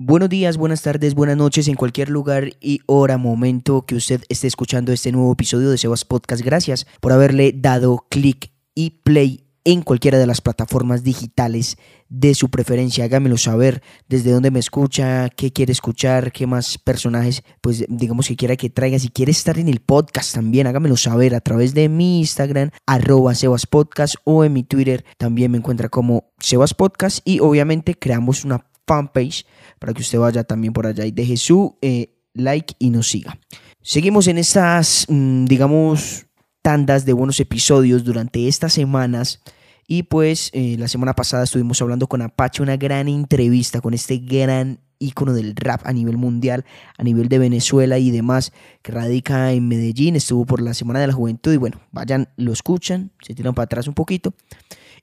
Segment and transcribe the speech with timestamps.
[0.00, 4.46] Buenos días, buenas tardes, buenas noches en cualquier lugar y hora, momento que usted esté
[4.46, 6.40] escuchando este nuevo episodio de Sebas Podcast.
[6.44, 12.48] Gracias por haberle dado clic y play en cualquiera de las plataformas digitales de su
[12.48, 13.06] preferencia.
[13.06, 18.36] Hágamelo saber desde dónde me escucha, qué quiere escuchar, qué más personajes, pues digamos que
[18.36, 19.00] quiera que traiga.
[19.00, 23.34] Si quiere estar en el podcast también, hágamelo saber a través de mi Instagram, arroba
[23.34, 28.44] Sebas Podcast o en mi Twitter también me encuentra como Sebas Podcast y obviamente creamos
[28.44, 29.46] una fanpage
[29.78, 33.38] para que usted vaya también por allá y deje su eh, like y nos siga.
[33.82, 36.26] Seguimos en estas, mm, digamos,
[36.62, 39.40] tandas de buenos episodios durante estas semanas.
[39.86, 44.18] Y pues eh, la semana pasada estuvimos hablando con Apache, una gran entrevista con este
[44.18, 46.66] gran ícono del rap a nivel mundial,
[46.98, 48.52] a nivel de Venezuela y demás,
[48.82, 52.52] que radica en Medellín, estuvo por la Semana de la Juventud y bueno, vayan, lo
[52.52, 54.34] escuchan, se tiran para atrás un poquito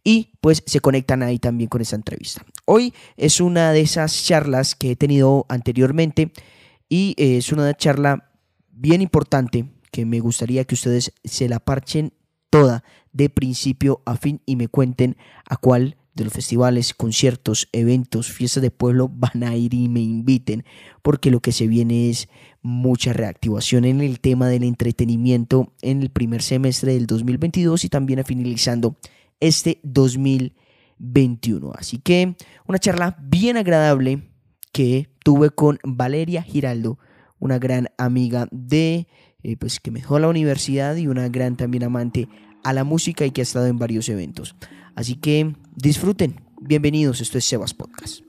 [0.04, 2.46] y pues se conectan ahí también con esta entrevista.
[2.66, 6.32] Hoy es una de esas charlas que he tenido anteriormente
[6.90, 8.32] y eh, es una charla
[8.72, 12.14] bien importante que me gustaría que ustedes se la parchen
[12.50, 15.16] toda de principio a fin y me cuenten
[15.48, 20.02] a cuál de los festivales, conciertos, eventos, fiestas de pueblo van a ir y me
[20.02, 20.66] inviten,
[21.04, 22.30] porque lo que se viene es
[22.64, 28.24] mucha reactivación en el tema del entretenimiento en el primer semestre del 2022 y también
[28.26, 28.96] finalizando
[29.40, 29.80] este
[30.98, 31.72] 2021.
[31.76, 32.36] Así que
[32.68, 34.30] una charla bien agradable
[34.72, 37.00] que tuve con Valeria Giraldo,
[37.40, 39.08] una gran amiga de,
[39.44, 42.28] eh, pues que me dejó la universidad y una gran también amante
[42.64, 44.56] a la música y que ha estado en varios eventos.
[44.96, 46.42] Así que disfruten.
[46.62, 48.22] Bienvenidos, esto es Sebas Podcast.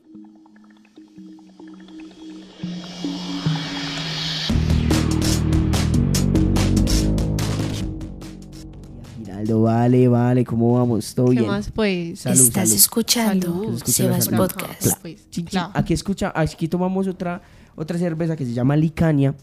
[9.54, 11.14] Vale, vale, ¿cómo vamos?
[11.14, 11.46] ¿Todo ¿Qué bien?
[11.46, 12.24] más pues?
[12.26, 15.00] Estás escuchando Sebas Podcast.
[15.02, 15.70] Pues, Sí, sí, claro.
[15.74, 17.42] Aquí escucha, aquí tomamos otra,
[17.74, 19.34] otra cerveza que se llama Licania,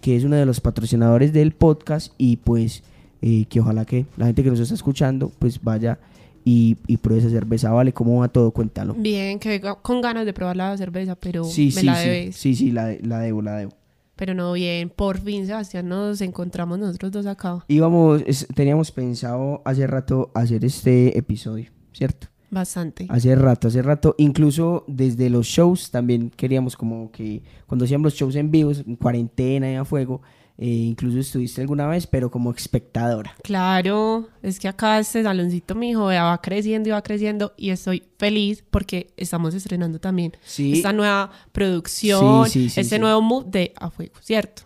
[0.00, 2.82] que es uno de los patrocinadores del podcast y pues
[3.22, 5.98] eh, que ojalá que la gente que nos está escuchando pues vaya
[6.44, 7.92] y, y pruebe esa cerveza, ¿vale?
[7.92, 8.50] ¿Cómo va todo?
[8.50, 8.94] Cuéntalo.
[8.94, 12.36] Bien, que con ganas de probar la cerveza, pero Sí, me sí, la sí, debes.
[12.36, 13.72] sí, sí, la, la debo, la debo.
[14.20, 17.64] Pero no bien, por fin, Sebastián, nos encontramos nosotros dos acá.
[17.68, 22.26] Íbamos, es- teníamos pensado hace rato hacer este episodio, ¿cierto?
[22.50, 23.06] Bastante.
[23.08, 28.14] Hace rato, hace rato, incluso desde los shows también queríamos como que cuando hacíamos los
[28.14, 30.20] shows en vivo, en cuarentena y a fuego,
[30.62, 33.34] eh, incluso estuviste alguna vez, pero como espectadora.
[33.42, 38.02] Claro, es que acá este saloncito, mi hijo, va creciendo y va creciendo y estoy
[38.18, 40.74] feliz porque estamos estrenando también Sí.
[40.74, 44.62] esta nueva producción, Sí, este nuevo mood de A Fuego, ¿cierto?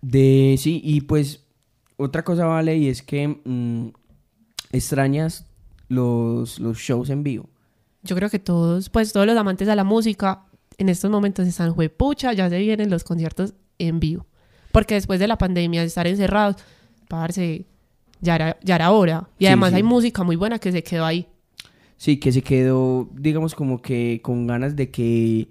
[0.00, 1.42] De, sí, y pues
[1.98, 3.88] otra cosa vale y es que mm,
[4.72, 5.44] extrañas
[5.88, 7.48] los, los shows en vivo.
[8.02, 10.44] Yo creo que todos, pues todos los amantes a la música
[10.78, 14.24] en estos momentos están juepucha, ya se vienen los conciertos en vivo.
[14.72, 16.56] Porque después de la pandemia, de estar encerrados,
[17.08, 17.64] parce,
[18.20, 19.28] ya era, ya era hora.
[19.38, 19.76] Y Sí, además sí.
[19.76, 21.26] hay música muy buena que se quedó ahí.
[21.96, 25.48] Sí, que se quedó, digamos, como que con ganas de que,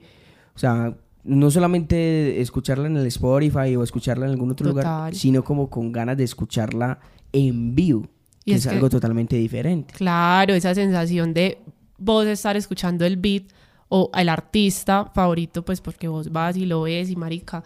[0.56, 5.44] o sea, no solamente escucharla en el Spotify o escucharla en algún otro lugar, sino
[5.44, 7.00] como con ganas de escucharla
[7.34, 8.08] en vivo,
[8.46, 9.94] Y que es es, que- algo totalmente diferente.
[9.94, 11.58] Claro, esa sensación de
[11.98, 13.44] vos estar escuchando el beat
[13.90, 17.62] o el artista favorito, pues porque vos vas y lo ves y marica,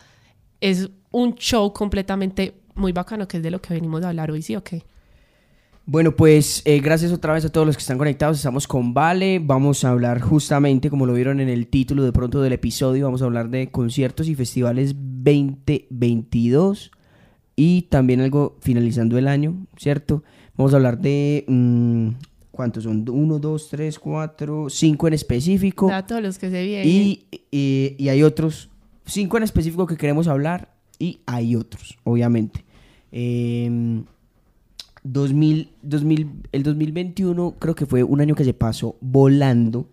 [0.62, 4.42] es un show completamente muy bacano que es de lo que venimos a hablar hoy,
[4.42, 4.84] ¿sí o qué?
[5.86, 8.38] Bueno, pues eh, gracias otra vez a todos los que están conectados.
[8.38, 9.40] Estamos con Vale.
[9.44, 13.22] Vamos a hablar justamente, como lo vieron en el título de pronto del episodio, vamos
[13.22, 16.92] a hablar de conciertos y festivales 2022
[17.56, 20.24] y también algo finalizando el año, ¿cierto?
[20.56, 21.44] Vamos a hablar de...
[21.48, 22.10] mm,
[22.52, 23.08] ¿Cuántos son?
[23.10, 25.92] Uno, dos, tres, cuatro, cinco en específico.
[25.92, 26.88] A todos los que se vienen.
[26.88, 28.70] Y, y- y hay otros,
[29.12, 32.64] cinco en específico que queremos hablar y hay otros, obviamente.
[33.12, 34.06] Em,
[35.04, 39.90] 2000, 2000, el 2021 creo que fue un año que se pasó volando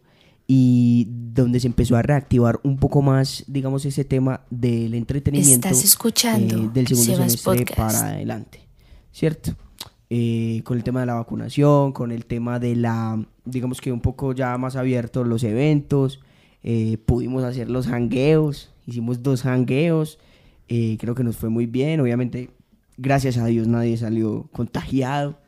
[0.47, 5.85] y donde se empezó a reactivar un poco más, digamos, ese tema del entretenimiento Estás
[5.85, 7.77] escuchando eh, del segundo Sebas semestre Podcast.
[7.77, 8.61] para adelante,
[9.13, 9.55] ¿cierto?
[10.11, 14.01] Eh, con el tema de la vacunación, con el tema de la, digamos que un
[14.01, 16.21] poco ya más abiertos los eventos,
[16.63, 20.19] eh, pudimos hacer los hangueos, hicimos dos hangueos,
[20.69, 22.51] eh, creo que nos fue muy bien, obviamente,
[22.97, 25.39] gracias a Dios nadie salió contagiado.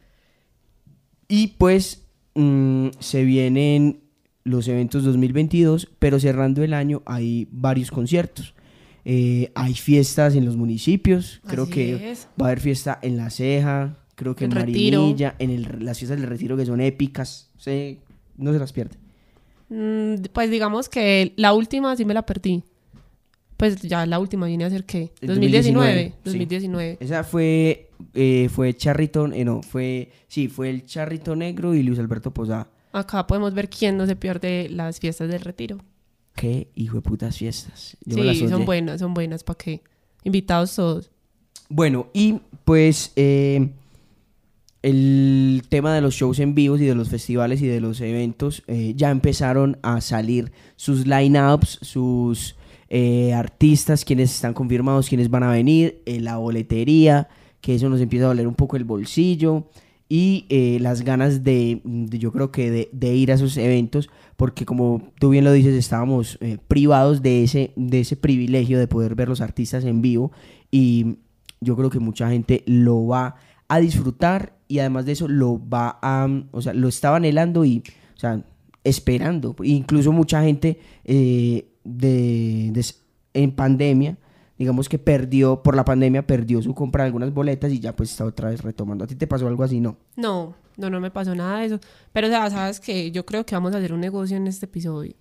[1.28, 2.02] Y pues
[2.34, 4.00] mm, se vienen
[4.44, 8.54] los eventos 2022, pero cerrando el año hay varios conciertos.
[9.04, 12.28] Eh, hay fiestas en los municipios, creo Así que es.
[12.40, 15.00] va a haber fiesta en La Ceja, creo que El en Retiro.
[15.00, 17.98] Marinilla, en el- las fiestas del Retiro que son épicas, se-
[18.36, 18.98] no se las pierden.
[19.70, 22.62] Mm, pues digamos que la última sí me la perdí.
[23.60, 25.12] Pues ya la última viene a ser qué?
[25.20, 25.34] El 2019.
[25.34, 26.14] 2019, sí.
[26.24, 26.96] 2019.
[26.98, 31.98] Esa fue, eh, fue Charrito, eh, no, fue, sí, fue el Charrito Negro y Luis
[31.98, 32.68] Alberto Posada.
[32.90, 35.76] Acá podemos ver quién no se pierde las fiestas del retiro.
[36.34, 37.98] Qué hijo de putas fiestas.
[38.06, 39.44] Yo me las sí, son buenas, son buenas.
[39.44, 39.82] ¿Para qué?
[40.24, 41.10] Invitados todos.
[41.68, 43.68] Bueno, y pues eh,
[44.80, 48.62] el tema de los shows en vivos y de los festivales y de los eventos
[48.68, 52.56] eh, ya empezaron a salir sus lineups, sus
[52.90, 57.28] eh, artistas, quienes están confirmados, quienes van a venir, eh, la boletería,
[57.60, 59.68] que eso nos empieza a doler un poco el bolsillo
[60.08, 65.12] y eh, las ganas de, yo creo que de, ir a esos eventos, porque como
[65.20, 69.40] tú bien lo dices, estábamos privados de ese, de ese privilegio de poder ver los
[69.40, 70.32] artistas en vivo
[70.70, 71.18] y
[71.60, 73.36] yo creo que mucha gente lo va
[73.68, 77.84] a disfrutar y además de eso lo va a, o sea, lo estaba anhelando y,
[78.16, 78.42] o sea,
[78.84, 79.54] esperando.
[79.62, 82.84] Incluso mucha gente eh, de, de-
[83.34, 84.16] en pandemia,
[84.58, 88.10] digamos que perdió, por la pandemia perdió su compra de algunas boletas y ya pues
[88.10, 89.04] está otra vez retomando.
[89.04, 89.80] ¿A ti te pasó algo así?
[89.80, 89.96] No.
[90.16, 91.80] No, no, no me pasó nada de eso.
[92.12, 94.66] Pero, o sea, sabes que yo creo que vamos a hacer un negocio en este
[94.66, 95.14] episodio.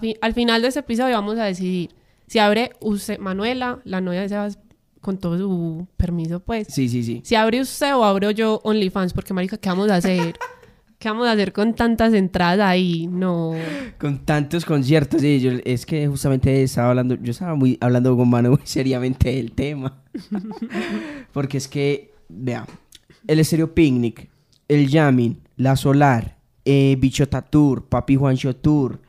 [0.00, 1.90] Fi- al final de este episodio vamos a decidir
[2.26, 4.58] si abre usted, Manuela, la novia de Sebas,
[5.00, 6.68] con todo su permiso, pues.
[6.70, 7.20] Sí, sí, sí.
[7.24, 10.34] Si abre usted o abro yo OnlyFans, porque, marica, ¿qué vamos a hacer?
[10.98, 13.06] ¿Qué vamos a hacer con tantas entradas ahí?
[13.06, 13.54] No.
[13.98, 18.50] Con tantos conciertos, sí, es que justamente estaba hablando, yo estaba muy hablando con Manu
[18.50, 20.02] muy seriamente del tema.
[21.32, 22.66] Porque es que, vea,
[23.26, 24.30] el Estéreo Picnic,
[24.68, 29.00] el Jamming, La Solar, eh, Bichota Tour, Papi Juancho Tour,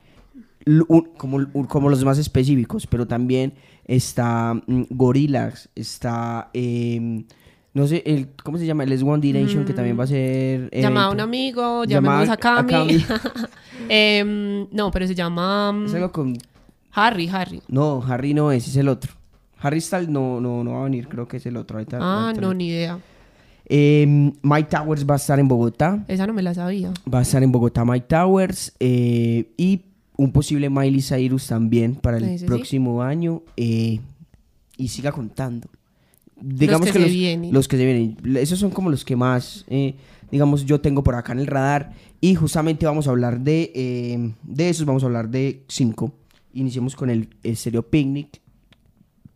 [1.17, 3.53] como, los más específicos, pero también
[3.85, 7.25] está mm, Gorillaz, está, em,
[7.75, 8.83] no sé, el, ¿cómo se llama?
[8.85, 10.71] El S1 Direction, que también va a ser...
[10.71, 12.71] Llamaba a un amigo, llamemos a a Cami.
[12.73, 13.05] Cami.
[13.89, 16.35] Em, no, pero se llama mm, Es algo con
[16.93, 17.61] Harry, Harry.
[17.67, 19.11] No, Harry no es, es el otro.
[19.59, 21.77] Harry Styles no, no, no va a venir, creo que es el otro.
[21.77, 22.97] Ahorita- Ah, ahorita no, ni idea.
[23.67, 26.03] Eh, Mike Towers va a estar en Bogotá.
[26.07, 26.91] Esa no me la sabía.
[27.11, 28.73] Va a estar en Bogotá Mike Towers.
[28.79, 29.81] eh, y
[30.17, 33.41] un posible Miley Cyrus también para el sí, próximo año.
[33.57, 33.99] eh,
[34.77, 35.67] y siga contando.
[36.41, 37.53] Digamos que que, se los, vienen.
[37.53, 38.17] los que se vienen.
[38.37, 39.95] Esos son como los que más, eh,
[40.31, 41.93] digamos, yo tengo por acá en el radar.
[42.21, 44.85] Y justamente vamos a hablar de, eh, de esos.
[44.85, 46.13] Vamos a hablar de cinco.
[46.53, 48.41] Iniciemos con el, el Stereo Picnic.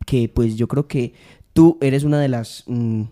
[0.06, 1.14] Que pues yo creo que
[1.52, 3.02] tú eres una de las mm,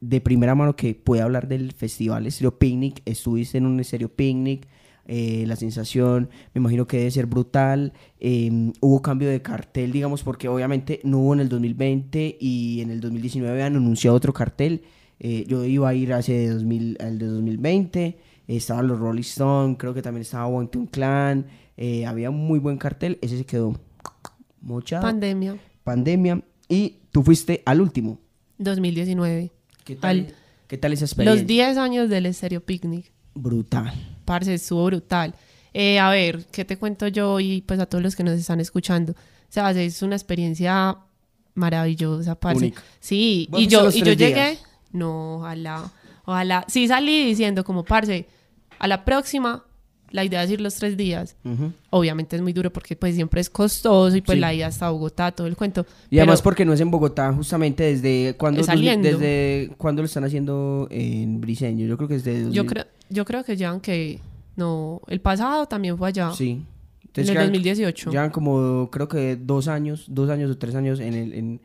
[0.00, 3.02] de primera mano que puede hablar del festival Stereo Picnic.
[3.04, 4.66] Estuviste en un Stereo Picnic.
[5.08, 7.92] Eh, la sensación, me imagino que debe ser brutal.
[8.20, 12.90] eh, hubo cambio de cartel, digamos, porque obviamente no hubo en el 2020 y en
[12.90, 14.82] el 2019 habían anunciado otro cartel.
[15.18, 18.04] Eh, yo iba a ir hace 2000, al de 2020.
[18.06, 18.16] eh,
[18.46, 21.46] estaban los Rolling Stones, creo que también estaba Wangton Clan.
[21.76, 23.18] eh, había un muy buen cartel.
[23.22, 23.74] Ese se quedó
[24.60, 25.02] mochado.
[25.02, 26.42] Pandemia, pandemia.
[26.68, 28.18] Y tú fuiste al último.
[28.58, 29.50] 2019.
[29.84, 30.34] ¿Qué tal, Al-
[30.66, 31.40] ¿qué tal esa experiencia?
[31.42, 33.12] Los 10 años del Estéreo Picnic.
[33.34, 33.92] Brutal.
[34.28, 35.34] Parce, estuvo brutal.
[35.72, 38.60] Eh, a ver, ¿qué te cuento yo y pues a todos los que nos están
[38.60, 39.12] escuchando?
[39.12, 39.16] O
[39.48, 40.98] sea, es una experiencia
[41.54, 42.58] maravillosa, parce.
[42.66, 42.82] Única.
[43.00, 44.62] Sí, ¿Vos y yo, y yo tres llegué, días?
[44.92, 45.90] no, ojalá,
[46.26, 46.64] ojalá.
[46.68, 48.26] Sí salí diciendo como, parce,
[48.78, 49.64] a la próxima,
[50.10, 51.36] la idea es ir los tres días.
[51.44, 51.72] Ujú.
[51.90, 54.40] Obviamente es muy duro porque pues siempre es costoso y pues Sí.
[54.40, 55.84] la ida hasta Bogotá, todo el cuento.
[56.10, 60.24] Y además Pero- porque no es en Bogotá, justamente desde cuando desde cuando lo están
[60.24, 61.86] haciendo en Briseño.
[61.86, 64.20] Yo creo que es de Yo creo, yo creo que llevan que.
[64.56, 66.32] No, el pasado también fue allá.
[66.32, 66.50] Sí.
[66.50, 66.66] en
[67.06, 68.10] Entonces el quedan- 2018.
[68.10, 71.60] Llevan como creo que dos años, dos años o tres años en el en-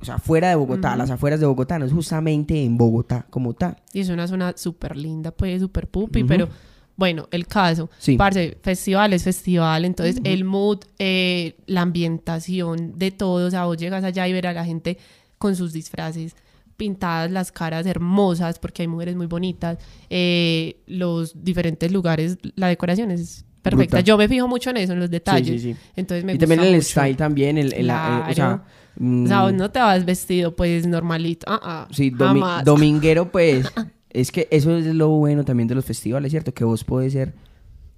[0.00, 3.52] o sea, fuera de Bogotá, las afueras de Bogotá, no es justamente en Bogotá como
[3.54, 3.76] tal.
[3.92, 6.28] Y es una zona súper linda, pues, súper pupi, Ujú.
[6.28, 6.48] pero
[6.96, 7.90] bueno, el caso.
[7.98, 8.16] Sí.
[8.16, 13.76] Parce, festival es festival, entonces el mood, eh, la ambientación de todo, o sea, vos
[13.76, 14.98] llegas allá y ver a la gente
[15.38, 16.34] con sus disfraces
[16.78, 19.76] pintadas las caras hermosas porque hay mujeres muy bonitas
[20.08, 25.00] eh, los diferentes lugares la decoración es perfecta yo me fijo mucho en eso en
[25.00, 25.78] los detalles sí, sí.
[25.96, 26.88] entonces me y también gusta el mucho.
[26.88, 28.62] style también, el, el- o sea, Claro.
[29.00, 31.46] O sea, mm, vos no te vas vestido pues normalito.
[31.48, 32.64] Ah, ah, Sí, domi- jamás.
[32.64, 33.64] dominguero, pues.
[34.10, 36.52] es que eso es lo bueno también de los festivales, ¿cierto?
[36.52, 37.32] Que vos podés ser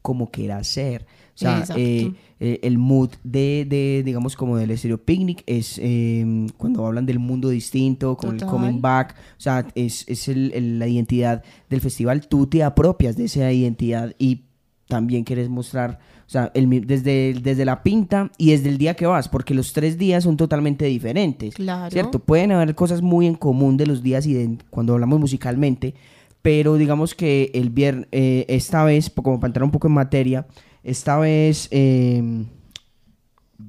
[0.03, 1.07] como quieras ser.
[1.35, 6.47] O sea, eh, eh, el mood de, de, digamos, como del estéreo picnic es eh,
[6.59, 8.51] cuando hablan del mundo distinto, con el Total.
[8.55, 9.15] coming back.
[9.39, 12.27] O sea, es, es el- el- la identidad del festival.
[12.29, 14.43] Tú te apropias de esa identidad y
[14.87, 19.07] también quieres mostrar, o sea, el desde, desde la pinta y desde el día que
[19.07, 21.55] vas, porque los tres días son totalmente diferentes.
[21.55, 21.91] Claro.
[21.91, 22.19] ¿Cierto?
[22.19, 25.95] Pueden haber cosas muy en común de los días y de cuando hablamos musicalmente,
[26.43, 30.47] pero digamos que el viernes, esta vez, como para entrar un poco en materia,
[30.83, 32.45] esta vez, eh,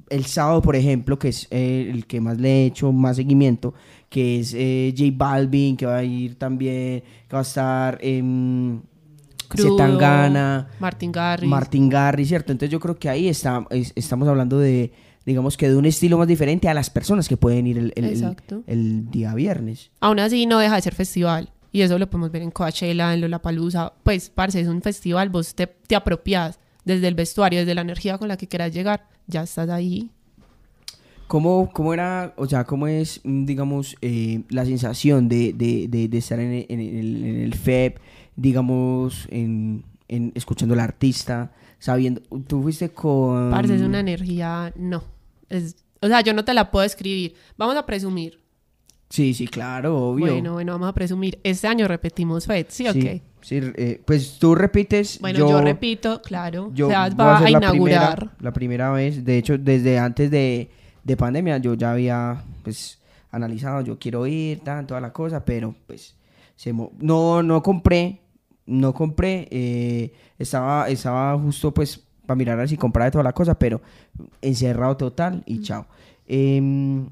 [0.08, 3.74] el sábado, por ejemplo, que es eh, el que más le he hecho más seguimiento,
[4.08, 8.22] que es eh, J Balvin, que va a ir también, que va a estar eh,
[9.48, 11.50] Crudo, Zetangana, Martin Garrix.
[11.50, 12.52] Martin Garrix, ¿cierto?
[12.52, 14.92] Entonces yo creo que ahí está, es- estamos hablando de,
[15.26, 18.04] digamos que de un estilo más diferente a las personas que pueden ir el, el-
[18.66, 19.90] el día viernes.
[20.00, 21.50] Aún así no deja de ser festival.
[21.72, 23.94] Y eso lo podemos ver en Coachella, en Lollapalooza.
[24.02, 28.18] Pues, parce, es un festival, vos te, te apropias desde el vestuario, desde la energía
[28.18, 29.08] con la que quieras llegar.
[29.26, 30.10] Ya estás ahí.
[31.28, 36.08] ¿Cómo, cómo era, o sea, cómo es, mm, digamos, eh, la sensación de, de- de-
[36.08, 37.98] de estar en el, en el- en el FEP,
[38.36, 43.50] digamos, en, en- escuchando al artista, sabiendo, tú fuiste con...
[43.50, 45.02] Parce, es una energía, no.
[45.48, 47.34] Es, o sea, yo no te la puedo escribir.
[47.56, 48.41] Vamos a presumir.
[49.12, 50.32] Sí, sí, claro, obvio.
[50.32, 51.38] Bueno, bueno, vamos a presumir.
[51.44, 53.22] Este año repetimos FED, ¿sí o sí, qué?
[53.42, 56.70] sí, eh, pues tú repites, Bueno, yo, repito, claro.
[56.72, 58.16] yo o sea, va a, ser la inaugurar.
[58.16, 60.70] primera, la primera vez, de hecho, desde antes de,
[61.04, 65.74] de pandemia yo ya había, pues, analizado, yo quiero ir, tan, toda la cosa, pero,
[65.86, 66.16] pues,
[66.56, 68.22] se mo- no, no compré,
[68.64, 73.34] no compré, eh, estaba, estaba justo, pues, para mirar a ver si compraba toda la
[73.34, 73.82] cosa, pero
[74.40, 75.84] encerrado total y chao.
[76.26, 77.10] Em,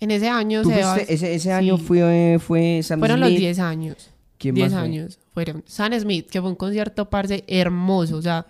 [0.00, 1.84] En ese año tú se fuiste- ese, ese año sí.
[1.84, 3.40] fue, fue Sam Fueron los Smith.
[3.40, 4.10] 10 años.
[4.38, 4.88] ¿Quién 10 más fue?
[4.88, 5.18] años.
[5.34, 8.16] Fueron Sam Smith, que fue un concierto, parce, hermoso.
[8.16, 8.46] O sea,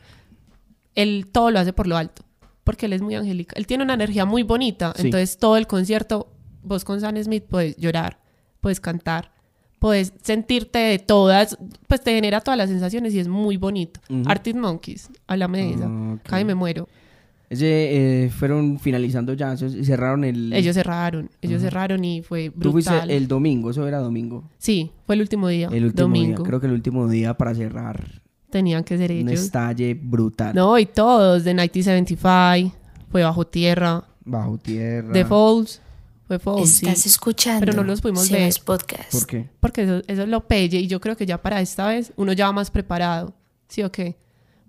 [0.95, 2.23] él todo lo hace por lo alto.
[2.65, 3.55] Porque él es muy angélica.
[3.57, 4.93] Él tiene una energía muy bonita.
[4.97, 5.07] Sí.
[5.07, 6.29] Entonces, todo el concierto,
[6.63, 8.21] vos con Sam Smith puedes llorar,
[8.61, 9.33] puedes cantar,
[9.79, 14.01] puedes sentirte de todas, pues te genera todas las sensaciones y es muy bonito.
[14.11, 14.25] Ujú.
[14.29, 15.87] Arctic Monkeys, háblame de esa.
[15.87, 16.23] Ah, ok.
[16.25, 16.89] Casi me muero.
[17.51, 20.53] Ese, eh, fueron finalizando ya, cerraron el...
[20.53, 23.11] Ellos cerraron, ellos cerraron y fue Tú fuiste brutal.
[23.11, 24.45] el domingo, eso era domingo.
[24.59, 25.69] Sí, fue el último día.
[25.73, 26.37] El último domingo.
[26.43, 29.41] día, creo que el último día para cerrar Tenían que ser un ellos.
[29.45, 30.55] estalle brutal.
[30.55, 32.75] No, y todos, de 1975,
[33.11, 35.13] fue Bajo Tierra, Bajo tierra.
[35.13, 35.81] The Falls,
[36.27, 36.87] fue Falls, sí.
[36.87, 38.53] Estás escuchando Pero no los pudimos ver.
[38.65, 39.11] Podcast.
[39.13, 39.49] ¿Por qué?
[39.61, 42.35] Porque eso, eso es lo pelle y yo creo que ya para esta vez uno
[42.35, 43.33] ya va más preparado,
[43.69, 44.17] ¿sí o qué?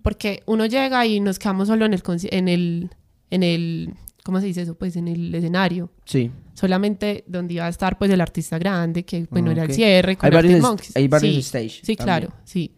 [0.02, 2.90] Porque uno llega y nos quedamos solo en el, en el,
[3.30, 4.74] en el, ¿cómo se dice eso?
[4.74, 5.90] Pues en el escenario.
[6.04, 6.30] Sí.
[6.54, 10.16] Solamente donde iba a estar pues el artista grande, que bueno, Ah, era el cierre
[10.16, 10.96] con Hay varios, Monkeys.
[10.96, 11.40] hay varios Sí.
[11.40, 11.68] stage.
[11.82, 12.04] Sí, también.
[12.04, 12.72] claro, sí.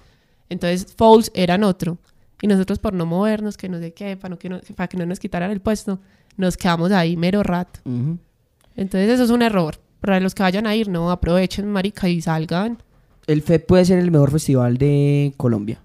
[0.48, 1.98] Entonces, Falls eran otro.
[2.42, 4.96] Y nosotros por no movernos, que no sé qué, para, no, que, no, para que
[4.96, 6.00] no nos quitaran el puesto,
[6.36, 7.80] nos quedamos ahí mero rato.
[8.76, 9.76] Entonces eso es un error.
[10.00, 12.82] Para los que vayan a ir, no, aprovechen, marica, y salgan.
[13.28, 15.80] El FEP puede ser el mejor festival de Colombia.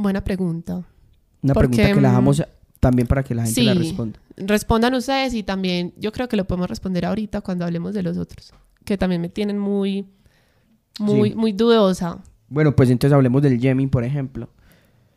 [0.00, 0.82] Buena pregunta.
[1.42, 2.42] Una Porque, pregunta que la mm, dejamos
[2.80, 3.78] también para que la gente la sí.
[3.78, 4.18] responda.
[4.36, 8.16] Respondan ustedes y también yo creo que lo podemos responder ahorita cuando hablemos de los
[8.16, 8.52] otros,
[8.84, 10.06] que también me tienen muy,
[10.98, 11.36] muy, Sí.
[11.36, 12.18] muy dudosa.
[12.48, 14.48] Bueno, pues entonces hablemos del Yemin, por ejemplo.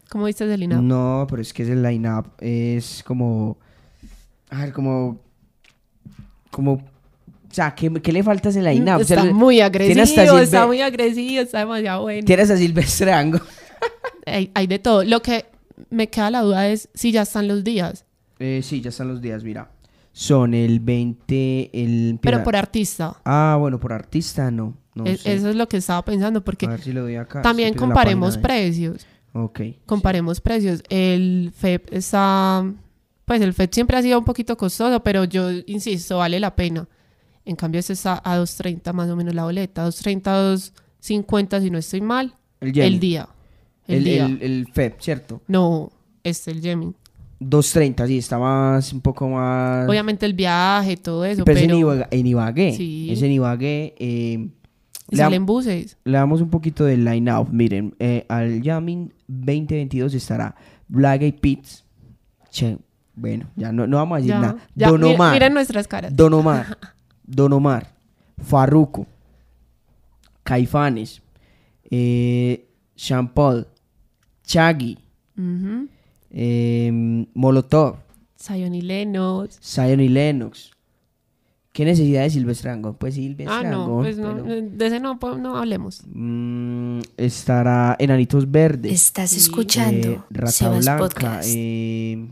[0.09, 0.81] ¿Cómo viste ese line-up?
[0.83, 3.57] No, pero es que ese line-up es como...
[4.49, 5.19] A ver, como...
[6.51, 6.73] Como...
[6.73, 9.01] O sea, ¿qué, qué le falta a ese line-up?
[9.01, 12.25] O sea, Está le- muy tiene agresivo, está muy agresivo, está demasiado bueno.
[12.25, 13.39] Tienes a Silvestre Ango.
[14.25, 15.03] Hay, hay de todo.
[15.03, 15.45] Lo que
[15.89, 18.05] me queda la duda es si ya están los días,
[18.39, 19.69] Eh, sí, ya están los días, mira.
[20.11, 22.19] Son el 20, el...
[22.21, 23.15] pero por artista.
[23.25, 24.77] Ah, bueno, por artista no.
[24.95, 25.33] no E- sé.
[25.33, 27.41] Eso es lo que estaba pensando, porque A ver si lo doy acá.
[27.41, 29.05] también comparemos precios.
[29.33, 29.61] Ok.
[29.87, 30.83] Comparemos precios.
[30.89, 32.63] El FEP está.
[33.25, 36.87] Pues el FEP siempre ha sido un poquito costoso, pero yo insisto, vale la pena.
[37.45, 39.87] En cambio, este está a 2.30 más o menos la boleta.
[39.87, 40.71] 2.30,
[41.01, 42.35] 2.50 si no estoy mal.
[42.59, 42.77] El.
[42.77, 43.27] El día.
[43.87, 45.41] El, El, el, el FEP, ¿cierto?
[45.47, 45.91] No,
[46.23, 46.95] este, el Yemin.
[47.39, 49.89] 230, sí, está más, un poco más...
[49.89, 52.07] Obviamente el viaje, todo eso, pero, es en Ibagué.
[52.11, 52.73] En Ibagué.
[52.73, 53.11] Sí.
[53.11, 53.95] Es en Ibagué.
[53.97, 54.47] eh,
[55.09, 55.97] le, salen buses.
[56.05, 57.49] le damos un poquito del line-up.
[57.51, 60.55] Miren, eh, al Yamin 2022 estará
[60.87, 61.83] Black Peas.
[62.49, 62.77] Che,
[63.15, 64.57] bueno, ya no, no vamos a decir Ya, nada.
[64.75, 65.33] ya, Don Omar.
[65.33, 66.15] miren nuestras caras.
[66.15, 66.77] Don Omar.
[67.23, 67.93] Don Omar.
[68.41, 69.05] Farruko.
[70.43, 71.21] Caifanes.
[71.91, 72.65] Eh,
[73.33, 73.67] Paul.
[74.45, 74.97] Chaggy.
[76.31, 77.97] Eh, Molotov.
[78.39, 79.59] Zion y Lennox.
[79.63, 80.71] Zion y Lennox.
[81.71, 82.95] ¿Qué necesidad de Silvestre Angón?
[82.99, 86.03] Pues Silvestre Ah, no, Angón, pues no, pero- de ese no, pues, no hablemos.
[86.07, 88.91] Mm, estará Enanitos Verdes.
[88.91, 89.37] Estás Sí.
[89.37, 91.03] escuchando eh, Rata Sebas Blanca.
[91.03, 91.49] Podcast.
[91.51, 92.27] eh,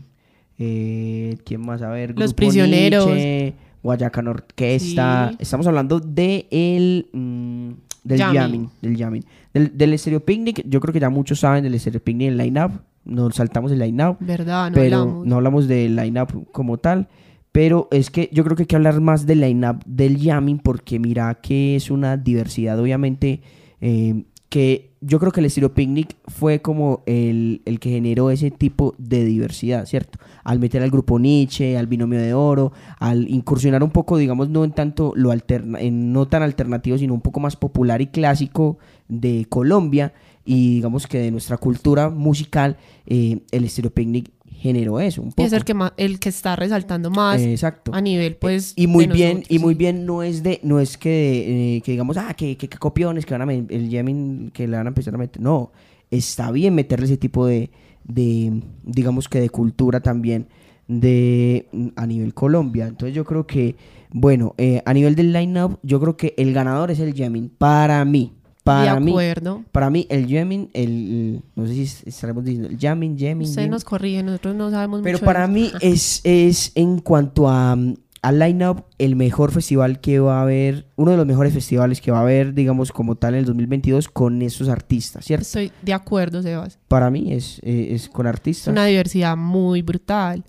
[0.58, 1.82] eh, ¿Quién más?
[1.82, 2.10] A ver.
[2.10, 3.06] Los Grupo Prisioneros.
[3.06, 5.30] Nietzsche, Guayacán Orquesta.
[5.32, 5.36] Sí.
[5.40, 7.70] Estamos hablando de el, mm,
[8.02, 8.70] del Jamming.
[8.80, 9.24] Del jamming.
[9.54, 10.62] Del, del Stereo Picnic.
[10.66, 12.72] Yo creo que ya muchos saben del Stereo Picnic el line-up.
[13.04, 14.16] Nos saltamos el line-up.
[14.20, 14.70] ¿Verdad?
[14.70, 15.26] No pero hablamos.
[15.26, 17.08] no hablamos del line-up como tal.
[17.52, 20.98] Pero es que yo creo que hay que hablar más del line-up del jamming porque
[20.98, 23.42] mira que es una diversidad, obviamente,
[23.80, 28.50] eh, que yo creo que el estilo picnic fue como el, el que generó ese
[28.50, 30.18] tipo de diversidad, ¿cierto?
[30.44, 34.62] Al meter al grupo Nietzsche, al binomio de oro, al incursionar un poco, digamos, no
[34.64, 38.76] en tanto lo alterna, en no tan alternativo, sino un poco más popular y clásico
[39.08, 40.12] de Colombia
[40.44, 44.32] y digamos que de nuestra cultura musical, eh, el estilo picnic
[44.62, 45.44] generó eso un poco.
[45.44, 47.92] es el que, ma- el que está resaltando más Exacto.
[47.92, 48.72] a nivel, pues.
[48.76, 49.78] y muy bien nosotros, y muy sí.
[49.78, 53.26] bien no es de no es que, eh, que digamos ah que, que, que copiones
[53.26, 55.72] que van a el jamming que le van a empezar a meter no
[56.10, 57.70] está bien meterle ese tipo de,
[58.04, 60.46] de digamos que de cultura también
[60.88, 61.66] de
[61.96, 63.76] a nivel Colombia entonces yo creo que
[64.10, 67.48] bueno eh, a nivel del line up yo creo que el ganador es el jamming
[67.48, 68.32] para mí
[68.64, 69.64] para de mí acuerdo.
[69.72, 73.68] para mí el jamming el, no sé si es- estaremos diciendo el jamming jamming, Usted
[73.68, 75.24] nos corrige, nosotros no sabemos Pero mucho.
[75.24, 80.20] de para mí es, es en cuanto a mm, al line-up el mejor festival que
[80.20, 83.34] va a haber, uno de los mejores festivales que va a haber, digamos, como tal
[83.34, 85.42] en el 2022 con esos artistas, ¿cierto?
[85.42, 86.78] Estoy de acuerdo, Sebas.
[86.86, 88.70] Para mí es, eh, es con Es artistas.
[88.70, 90.44] una diversidad muy brutal.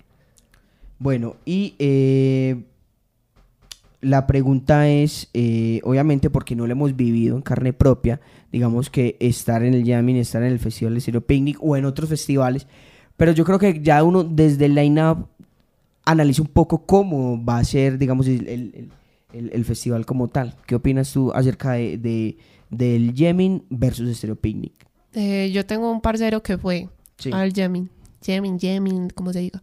[1.00, 2.62] Bueno, y eh,
[4.04, 8.20] la pregunta es, eh, obviamente porque no lo hemos vivido en carne propia,
[8.52, 11.84] digamos que estar en el jamming, estar en el Festival de Estilo Picnic o en
[11.84, 12.66] otros festivales,
[13.16, 15.26] pero yo creo que ya uno desde el line-up
[16.04, 18.90] analiza un poco cómo va a ser, digamos, el, el-
[19.32, 20.54] el- el festival como tal.
[20.66, 22.36] ¿Qué opinas tú acerca de, de-
[22.70, 24.72] del jamming versus Estilo Picnic?
[25.12, 27.30] Eh, yo tengo un parcero que fue Sí.
[27.32, 27.88] al jamming,
[28.24, 29.62] jamming, jamming, como se diga.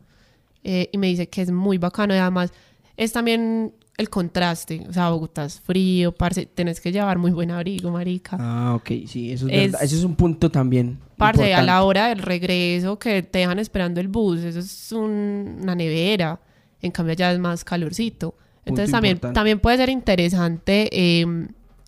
[0.64, 2.54] Eh, y me dice que es muy bacano y además
[2.98, 4.84] es también el contraste.
[4.90, 8.36] O sea, Bogotá es frío, parce, tenés que llevar muy buen abrigo, marica.
[8.40, 9.74] Ah, ok, sí, eso es.
[9.76, 10.98] Ese es un punto también.
[11.16, 11.66] Parce, a importante.
[11.68, 16.40] la hora del regreso que te dejan esperando el bus, eso es un- una nevera.
[16.82, 18.36] En cambio, allá es más calorcito.
[18.66, 19.36] Entonces, Punto también, importante.
[19.36, 21.26] también puede ser interesante eh,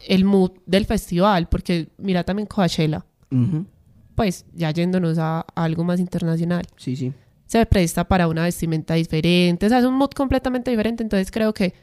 [0.08, 3.06] el mood del festival, porque mira también Coachella,
[4.16, 7.12] pues ya yéndonos a, a algo más internacional, Sí, sí.
[7.46, 11.02] se presta para una vestimenta diferente, o sea, es un mood completamente diferente.
[11.04, 11.74] Entonces, creo que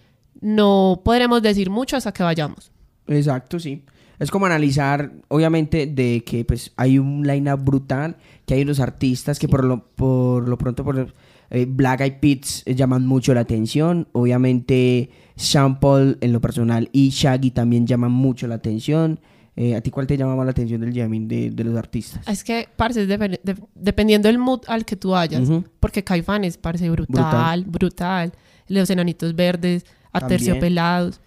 [0.40, 2.70] no podremos decir mucho hasta que vayamos.
[3.06, 3.82] Exacto, sí.
[4.18, 9.38] Es como analizar, obviamente, de que pues hay un line-up brutal, que hay unos artistas
[9.38, 9.50] que Sí.
[9.50, 11.14] por lo, por lo pronto, por
[11.50, 14.08] eh, Black Eyed Peas eh, llaman mucho la atención.
[14.12, 19.20] Obviamente, Sean Paul en lo personal y Shaggy también llaman mucho la atención.
[19.56, 22.26] Eh, ¿A ti cuál te llama más la atención del jamming de, de los artistas?
[22.28, 25.48] Es que, parce, es depen- de- dependiendo del mood al que tú vayas.
[25.80, 28.32] Porque Caifanes, parce, brutal, brutal.
[28.68, 31.20] Los enanitos verdes, aterciopelados.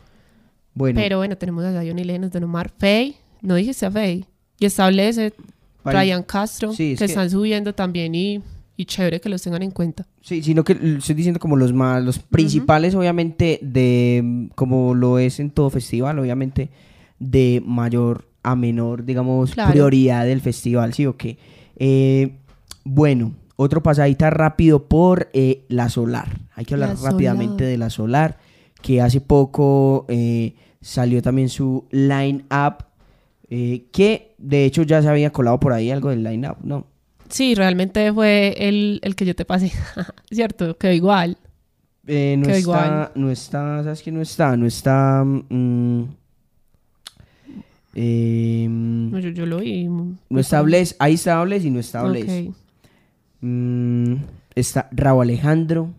[0.73, 4.25] Bueno, Pero bueno, tenemos a Zion y Lennox, Don Omar, Faye, no dijiste a Faye.
[4.59, 5.33] Y establece
[5.83, 8.41] para- Ryan Castro, Sí, es que, que- están subiendo también y,
[8.77, 10.07] y chévere que los tengan en cuenta.
[10.21, 15.39] Sí, sino que estoy diciendo como los más, los principales, obviamente, de como lo es
[15.39, 16.69] en todo festival, obviamente,
[17.19, 19.71] de mayor a menor, digamos, Claro.
[19.71, 21.37] prioridad del festival, ¿sí o qué?
[21.77, 22.35] Eh,
[22.83, 26.39] bueno, otro pasadita rápido por eh, la Solar.
[26.55, 27.69] Hay que hablar La rápidamente Solar.
[27.71, 28.37] de la Solar,
[28.83, 32.83] que hace poco eh, salió también su line-up,
[33.49, 36.85] eh, que de hecho ya se había colado por ahí algo del line-up, ¿no?
[37.29, 39.71] Sí, realmente fue el, el que yo te pasé,
[40.31, 40.77] ¿cierto?
[40.77, 41.37] Quedó igual.
[42.05, 43.11] Eh, no Quedó está, igual.
[43.15, 44.55] no está, ¿sabes quién no está?
[44.57, 46.03] No está, mm,
[47.95, 49.85] eh, No, yo, yo lo vi.
[49.85, 52.23] no está Bless, ahí está Bless y no está Bless.
[52.49, 52.55] Ok,
[53.45, 54.15] Mm,
[54.55, 55.89] está Raúl Alejandro.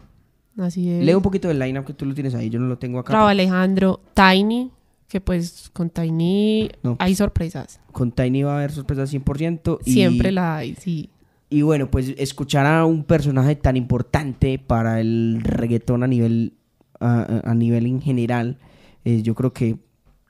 [0.59, 1.05] Así es.
[1.05, 3.13] Leo un poquito del lineup que tú lo tienes ahí, yo no lo tengo acá.
[3.13, 4.71] Raúl Alejandro, Tiny,
[5.09, 6.97] que pues con Tiny No.
[6.99, 7.81] hay sorpresas.
[7.93, 9.79] Con Tiny va a haber sorpresas 100%.
[9.85, 11.11] Y, Siempre la hay, sí.
[11.51, 16.55] Y bueno, pues escuchar a un personaje tan importante para el reggaetón a nivel,
[17.01, 18.59] a, a- nivel en general,
[19.05, 19.77] eh, yo creo que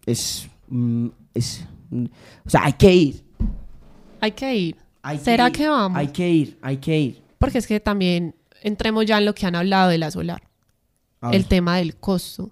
[0.05, 2.05] es, mm, es, mm,
[2.45, 3.25] o sea, hay que ir.
[4.21, 4.77] Hay que ir.
[5.03, 5.97] hay ¿Será ir, que vamos?
[5.97, 7.23] Hay que ir, hay que ir.
[7.39, 8.35] Porque es que también
[8.65, 10.43] entremos ya en lo que han hablado de la solar.
[11.31, 12.51] El tema del costo.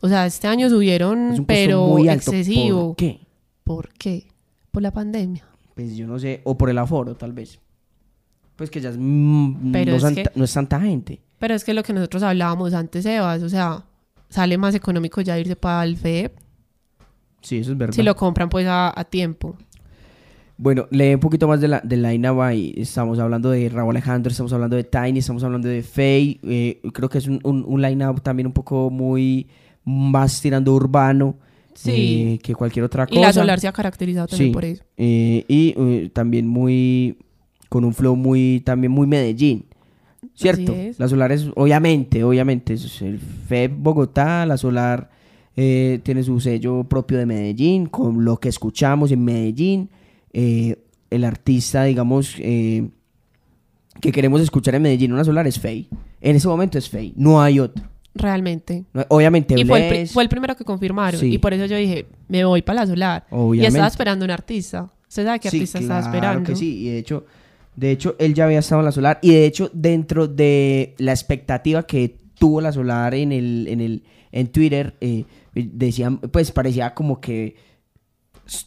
[0.00, 2.30] O sea, este año subieron, Es un costo pero muy alto.
[2.30, 2.86] excesivo.
[2.94, 3.20] ¿Por qué?
[3.64, 4.26] ¿Por qué?
[4.70, 5.44] Por la pandemia.
[5.74, 7.58] Pues yo no sé, o por el aforo, tal vez.
[8.54, 11.20] Pues que ya es, mm, Pero no, es santa- que- no es tanta gente.
[11.38, 13.84] Pero es que lo que nosotros hablábamos antes, Sebas, o sea,
[14.30, 16.32] sale más económico ya irse para el FEP
[17.42, 17.94] Sí, eso es verdad.
[17.94, 19.56] si lo compran pues a, a tiempo.
[20.58, 22.72] Bueno, lee un poquito más de la, de line up ahí.
[22.76, 26.40] Estamos hablando de Raúl Alejandro, estamos hablando de Tiny, estamos hablando de Faye.
[26.44, 29.46] eh, creo que es un, un, un line up también un poco muy
[29.84, 31.36] más tirando urbano
[31.74, 31.90] Sí.
[31.92, 33.18] eh, que cualquier otra cosa.
[33.20, 34.52] Y la solar se ha caracterizado también Sí.
[34.54, 34.82] por eso.
[34.96, 37.18] Eh, y eh, también muy
[37.68, 39.66] con un flow muy también muy Medellín.
[40.34, 40.74] ¿Cierto?
[40.98, 45.10] La Solar es, obviamente, obviamente, es el FEB Bogotá, la Solar
[45.56, 49.88] eh, tiene su sello propio de Medellín, con lo que escuchamos en Medellín.
[50.38, 50.76] Eh,
[51.10, 52.88] el artista, digamos, eh,
[54.00, 55.88] que queremos escuchar en Medellín, una solar, es Faye.
[56.20, 57.82] En ese momento es Faye, no hay otro.
[58.14, 58.84] Realmente.
[58.92, 61.18] No- obviamente, Y fue el, fue el primero que confirmaron.
[61.20, 61.32] Sí.
[61.34, 63.24] Y por eso yo dije, me voy para la solar.
[63.30, 63.68] Y Obviamente.
[63.68, 64.90] estaba esperando un artista.
[65.08, 66.50] ¿Usted sabe qué Sí, artista estaba claro esperando?
[66.50, 67.24] que sí, y de hecho,
[67.76, 71.12] de hecho, él ya había estado en la solar, y de hecho, dentro de la
[71.12, 76.92] expectativa que tuvo la solar en el, en el, en Twitter, eh, decían, pues parecía
[76.94, 77.54] como que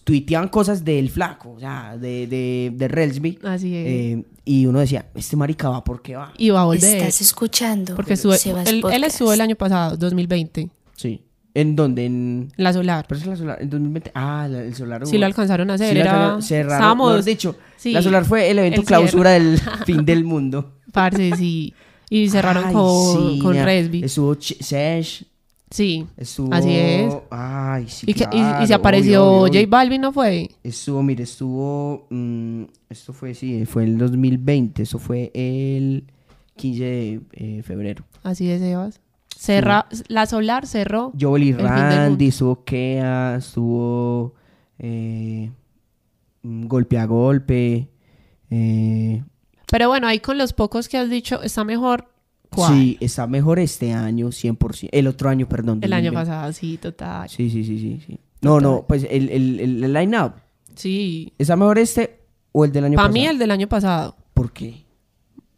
[0.03, 3.39] tuiteaban cosas del flaco, o sea, de, de, de Relsby.
[3.43, 3.87] Así es.
[3.87, 6.33] eh, y uno decía, este marica va, ¿por qué va?
[6.37, 6.97] y va a volver.
[6.97, 10.69] Estás escuchando Porque estuvo, Sebas él, estuvo el año pasado, 2020.
[10.95, 11.21] Sí.
[11.53, 12.05] ¿En dónde?
[12.05, 12.51] En...
[12.57, 13.05] La solar.
[13.07, 14.11] Pero es la solar, en 2020.
[14.13, 15.05] Ah, la- el solar.
[15.05, 15.89] Sí lo alcanzaron a hacer.
[15.89, 16.41] Sí, la era...
[16.41, 20.73] cerraron, dicho, sí, la solar fue el evento el clausura del fin del mundo.
[20.91, 21.73] Parce, sí.
[22.09, 23.55] Y cerraron Ay, con, sí, con.
[23.55, 24.03] Resby.
[24.03, 25.25] Estuvo Sesh,
[25.71, 26.07] Sí.
[26.17, 26.53] estuvo...
[26.53, 27.13] Así es.
[27.29, 29.67] Ay, sí, y, que- y- y claro, se apareció obvio, obvio, J.
[29.69, 30.49] Balvin, ¿no fue?
[30.63, 32.07] Estuvo, mire, estuvo...
[32.09, 34.81] mm, esto fue, sí, fue el 2020.
[34.83, 36.05] Eso fue el
[36.55, 38.03] 15 de eh, febrero.
[38.23, 38.99] Así de Sebas.
[39.35, 39.85] Cerra...
[40.07, 41.13] La solar cerró.
[41.19, 44.33] Joel y El fin del Randy, estuvo Kea, estuvo...
[44.79, 45.51] eh,
[46.41, 47.89] mm, golpe a golpe.
[48.49, 49.23] eh,
[49.71, 52.09] Pero bueno, ahí con los pocos que has dicho, está mejor.
[52.49, 52.73] ¿Cuál?
[52.73, 54.89] Sí, está mejor este año, 100%.
[54.91, 55.79] El otro año, perdón.
[55.83, 56.15] El año 2020.
[56.31, 57.29] pasado, sí, total.
[57.29, 58.01] Sí, sí, sí, sí.
[58.05, 58.19] sí.
[58.41, 60.33] No, no, pues el, el, el, el line-up.
[60.75, 61.33] Sí.
[61.37, 62.19] ¿Está mejor este
[62.51, 63.13] o el del año Para pasado?
[63.21, 64.15] mí el del año pasado.
[64.33, 64.85] ¿Por qué?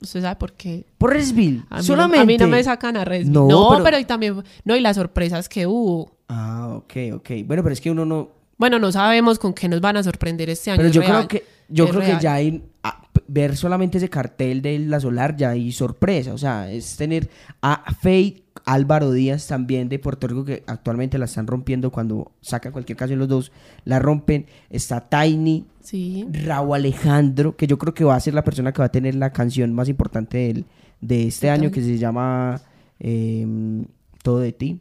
[0.01, 0.85] ¿Usted sabe por qué?
[0.97, 1.63] Por Resville.
[1.69, 2.17] A mí, Solamente.
[2.17, 3.29] No, a mí no me sacan a Resby.
[3.29, 3.99] No, No, pero- pero...
[3.99, 4.43] y también...
[4.65, 6.17] No, y las sorpresas que hubo.
[6.27, 7.29] Ah, ok, ok.
[7.45, 8.29] Bueno, pero es que uno no.
[8.57, 10.77] Bueno, no sabemos con qué nos van a sorprender este año.
[10.79, 11.11] Pero yo real.
[11.13, 12.17] creo que yo Es creo real.
[12.17, 13.00] que ya hay ah,
[13.33, 17.29] ver solamente ese cartel de la solar ya hay sorpresa, o sea, es tener
[17.61, 22.73] a Faye Álvaro Díaz también de Puerto Rico que actualmente la están rompiendo cuando sacan
[22.73, 23.51] cualquier canción los dos
[23.85, 26.27] la rompen, está Tiny, Sí.
[26.31, 29.15] Raúl Alejandro, que yo creo que va a ser la persona que va a tener
[29.15, 30.65] la canción más importante del-
[30.99, 32.61] de este año que se llama
[32.99, 33.85] em,
[34.23, 34.79] Todo de ti.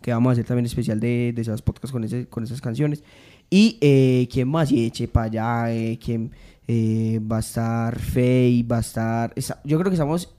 [0.00, 3.02] Que vamos a hacer también especial de, de esas podcasts con, ese, con esas canciones.
[3.50, 6.30] Y eh, quién más, y eche para allá, eh, quién
[6.68, 9.34] eh, va a estar Faye, va a estar.
[9.64, 10.34] yo creo que estamos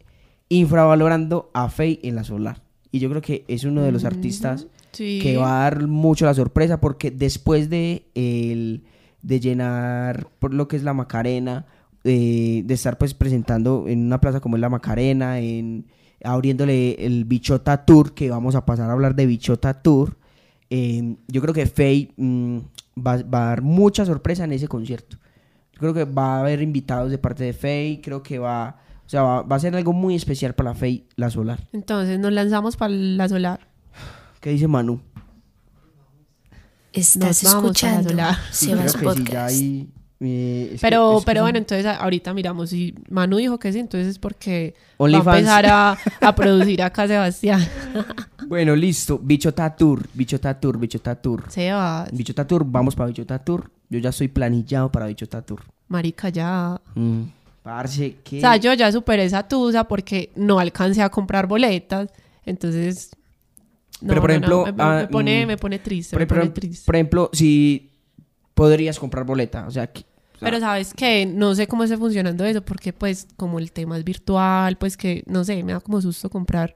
[0.49, 2.61] infravalorando a Faye en la solar.
[2.91, 5.19] Y yo creo que es uno de los artistas Sí.
[5.21, 8.83] que va a dar mucho la sorpresa porque después de el
[9.21, 11.65] de llenar por lo que es la Macarena
[12.05, 15.87] eh, de estar pues presentando en una plaza como es la Macarena en
[16.23, 20.17] abriéndole el Bichota Tour que vamos a pasar a hablar de Bichota Tour
[20.69, 22.57] eh, yo creo que Faye mm,
[22.97, 25.17] va, va a dar mucha sorpresa en ese concierto
[25.75, 29.09] yo creo que va a haber invitados de parte de Faye creo que va o
[29.09, 32.31] sea va, va a ser algo muy especial para la Faye la solar Entonces nos
[32.31, 33.67] lanzamos para la solar.
[34.41, 35.01] ¿qué dice Manu?
[36.93, 38.35] Estás Nos vamos a la escuchando solar.
[38.51, 39.49] Sí, Sebas creo que sí, ya Podcast.
[39.49, 42.69] hay, eh, Pero, que pero bueno, entonces ahorita miramos.
[42.69, 47.07] Si Manu dijo que sí, entonces es porque va a empezar a, a producir acá
[47.07, 47.65] Sebastián.
[48.47, 49.17] Bueno, listo.
[49.17, 51.45] Bichota Tour, Bichota Tour, Bichota Tour.
[51.49, 53.71] Sebas, Bichota Tour, vamos para Bichota Tour.
[53.89, 55.61] Yo ya estoy planillado para Bichota Tour.
[55.87, 56.79] marica, ya.
[56.93, 57.21] Mm.
[57.63, 58.37] Parce, ¿qué?
[58.37, 62.09] O sea, yo ya superé esa tusa porque no alcancé a comprar boletas.
[62.45, 63.09] Entonces.
[64.01, 66.11] no, Pero, por no, ejemplo, me, me- ah, me pone, mm, me pone triste.
[66.15, 66.85] por, me pone triste.
[66.85, 67.89] por ejemplo, si
[68.55, 71.97] podrías comprar boleta, o sea, que- o sea, Pero sabes que no sé cómo está
[71.97, 75.79] funcionando eso, porque pues como el tema es virtual, pues que no sé, me da
[75.79, 76.75] como susto comprar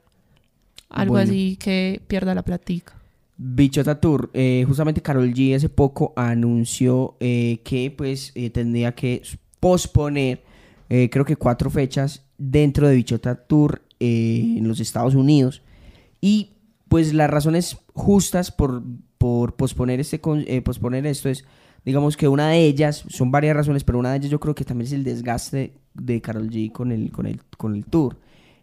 [0.90, 1.30] algo Bueno.
[1.30, 2.94] así que pierda la platica.
[3.38, 9.22] Bichota Tour, eh, justamente Carol G hace poco anunció eh, que pues eh, tendría que
[9.60, 10.44] posponer
[10.90, 15.62] eh, creo que cuatro fechas dentro de Bichota Tour en los Estados Unidos
[16.22, 16.54] y
[16.88, 18.82] pues las razones justas por,
[19.18, 20.20] por posponer, este,
[20.64, 21.46] posponer esto es
[21.86, 24.66] digamos que una de ellas, son varias razones, pero una de ellas yo creo que
[24.66, 28.18] también es el desgaste de Carol G con el, con el, con el tour.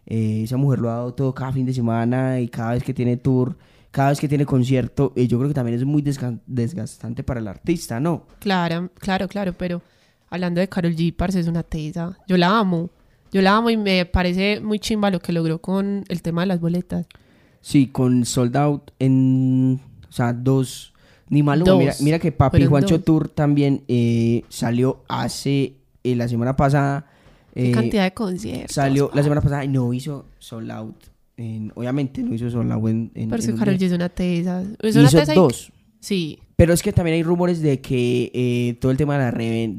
[0.05, 2.93] Eh, esa mujer lo ha dado todo cada fin de semana y cada vez que
[2.93, 3.57] tiene tour,
[3.91, 7.39] cada vez que tiene concierto, eh, yo creo que también es muy desga- desgastante para
[7.39, 8.25] el artista, ¿no?
[8.39, 9.81] Claro, claro, claro, pero
[10.29, 12.17] hablando de Carol G, parce, es una tesa.
[12.27, 12.89] Yo la amo.
[13.31, 16.47] Yo la amo y me parece muy chimba lo que logró con el tema de
[16.47, 17.05] las boletas.
[17.59, 20.93] Sí, con Sold Out en, o sea, dos,
[21.29, 23.05] ni malo, mira, mira que Papi Fueron Juancho dos.
[23.05, 27.05] Tour también eh, salió hace, eh, la semana pasada,
[27.53, 28.73] Qué eh, cantidad de conciertos.
[28.75, 30.95] salió la semana pasada y no hizo Sold Out,
[31.37, 33.53] en- obviamente no hizo Sold Out en, en, Pero es que.
[33.55, 34.59] G es una tesa.
[34.61, 35.71] Una hizo tesa y- dos.
[35.99, 39.31] Sí, Pero es que también hay rumores de que todo el tema de la,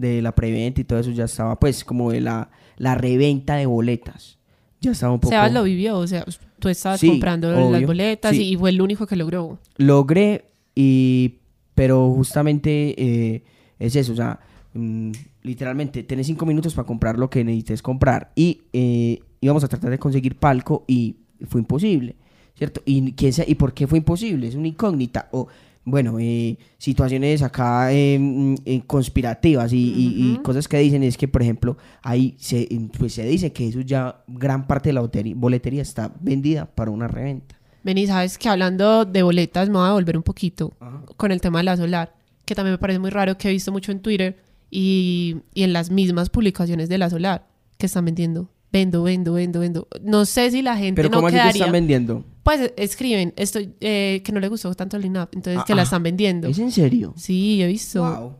[0.09, 3.67] de la preventa y todo eso ya estaba, pues, como de la, la reventa de
[3.67, 4.37] boletas.
[4.81, 5.31] Ya estaba un poco...
[5.31, 6.25] Sebas lo vivió, o sea,
[6.59, 8.51] tú estabas Sí, comprando las boletas sí.
[8.53, 9.59] y fue el único que logró.
[9.77, 10.45] Logré,
[10.81, 11.39] y,
[11.75, 13.43] pero justamente eh,
[13.81, 14.39] es eso, o sea,
[14.75, 15.11] mm,
[15.43, 18.31] literalmente, tenés cinco minutos para comprar lo que necesites comprar.
[18.37, 21.17] Y eh, íbamos a tratar de conseguir palco y
[21.49, 22.15] fue imposible,
[22.57, 22.81] ¿cierto?
[22.85, 24.47] ¿Y, quién sa- ¿Y por qué fue imposible?
[24.47, 25.29] Es una incógnita.
[25.33, 25.49] O,
[25.85, 31.27] bueno, eh, situaciones acá eh, mm, eh, conspirativas y, y- cosas que dicen es que,
[31.29, 35.83] por ejemplo, ahí se, pues se dice que eso ya, gran parte de la boletería
[35.83, 37.58] está vendida para una reventa.
[37.89, 41.05] Vení, sabes que hablando de boletas, me voy a volver un poquito Ajá.
[41.17, 43.73] con el tema de la solar, que también me parece muy raro que he visto
[43.73, 44.37] mucho en Twitter
[44.71, 47.47] y, y en las mismas publicaciones de la solar
[47.79, 48.51] que están vendiendo.
[48.71, 49.89] Vendo, vendo, vendo, vendo.
[50.03, 51.61] No sé si la gente Pero no ¿cómo así que quedaría.
[51.61, 52.25] están vendiendo?
[52.43, 55.81] Pues escriben esto, eh, que no le gustó tanto el line-up, entonces Ah, que la
[55.81, 56.47] ah, están vendiendo.
[56.47, 57.15] ¿Es en serio?
[57.17, 58.03] Sí, he visto.
[58.03, 58.35] Wow.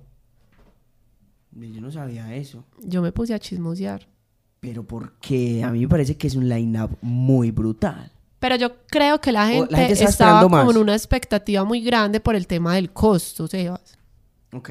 [1.73, 2.67] Yo no sabía eso.
[2.85, 4.07] Yo me puse a chismosear.
[4.61, 8.13] Pero porque a mí me parece que es un line-up muy brutal.
[8.39, 12.21] Pero yo creo que la gente, la gente está estaba en una expectativa muy grande
[12.21, 13.99] por el tema del costo, Sebas.
[14.53, 14.71] Ok.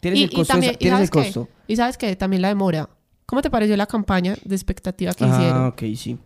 [0.00, 0.52] ¿Tienes Y- el y costo?
[0.52, 1.48] también- esa- y ¿Tienes el costo?
[1.66, 2.88] Y sabes que también la demora.
[3.26, 5.64] ¿Cómo te pareció la campaña de expectativa que Ah, hicieron?
[5.66, 6.18] ok, sí.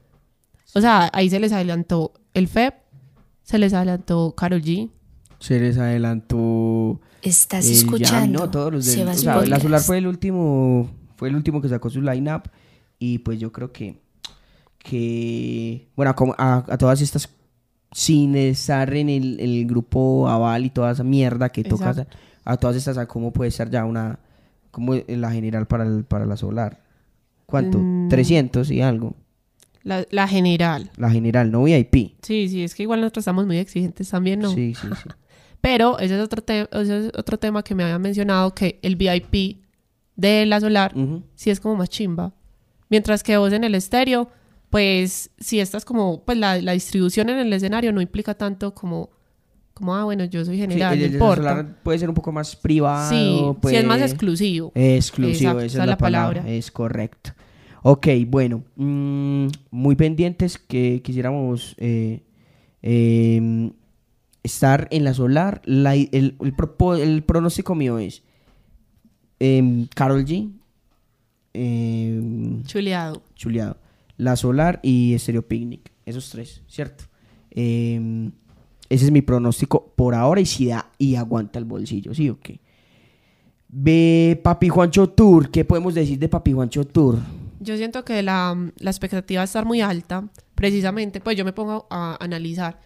[0.75, 2.75] O sea, ahí se les adelantó el FEP,
[3.43, 4.91] se les adelantó Carol G.
[5.39, 7.01] Se les adelantó.
[7.23, 8.41] Estás el escuchando.
[8.41, 8.51] ¿no?
[8.51, 9.61] Todos los Sebas o sea, la.
[9.61, 10.91] Solar fue el último.
[11.17, 12.43] Fue el último que sacó su line-up.
[12.99, 14.01] Y pues yo creo que.
[14.79, 15.89] Que.
[15.97, 17.29] Bueno, como a, a todas estas.
[17.91, 21.91] Sin estar en el, el grupo Aval y toda esa mierda que toca.
[21.91, 22.17] Exacto.
[22.45, 24.19] A todas estas, ¿a ¿cómo puede ser ya una.
[24.71, 26.83] Como la general para, el- para la Solar?
[27.47, 27.79] ¿Cuánto?
[27.79, 28.09] Mm.
[28.11, 29.15] 300 y algo.
[29.83, 30.91] La, la general.
[30.99, 32.13] La general, no VIP.
[32.23, 34.51] Sí, sí, es que igual nosotros estamos muy exigentes también, ¿no?
[34.53, 35.09] Sí, sí, sí.
[35.63, 39.63] Pero ese es otro, ese es otro tema que me habían mencionado, que el VIP
[40.15, 40.95] de la solar
[41.35, 42.33] sí es como más chimba.
[42.91, 44.29] Mientras que vos en el estéreo,
[44.71, 49.11] pues si estás como, pues la, la distribución en el escenario no implica tanto como,
[49.75, 51.37] como ah, bueno, yo soy Sí, general, el- no el.
[51.37, 53.09] Solar puede ser un poco más privado.
[53.11, 54.73] Sí, sí es más exclusivo.
[54.75, 56.49] Exclusivo, Exacto, esa es la, palabra.
[56.49, 57.31] Es correcto.
[57.83, 58.65] Ok, bueno.
[58.77, 62.23] mm, muy pendientes que quisiéramos eh,
[62.83, 63.71] eh,
[64.43, 65.63] estar en la solar.
[65.65, 68.23] La- el, el pronóstico mío es
[69.39, 70.51] em, Carol G.
[71.55, 73.23] em, Chuleado.
[73.35, 73.77] chuleado.
[74.19, 75.91] La Solar y Stereo Picnic.
[76.05, 77.05] Esos tres, ¿cierto?
[77.51, 78.31] Eh,
[78.91, 82.39] ese es mi pronóstico por ahora y si da y aguanta el bolsillo, ¿sí o
[82.41, 82.61] qué?
[83.69, 85.51] Ve Papi Juancho Tour.
[85.51, 87.19] ¿Qué podemos decir de Papi Juancho Tour?
[87.61, 91.53] Yo siento que la, la expectativa va a estar muy alta, precisamente, pues yo me
[91.53, 92.81] pongo a analizar.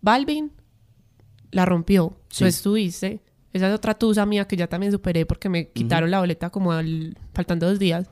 [0.00, 0.52] Balvin
[1.52, 2.40] la rompió, Sí.
[2.40, 3.20] tú estuviste.
[3.52, 6.72] Esa es otra tusa mía que ya también superé porque me quitaron la boleta como
[6.72, 8.06] al, faltando dos días.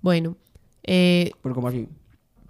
[0.00, 0.36] Bueno,
[0.86, 1.88] eh, Pero como así.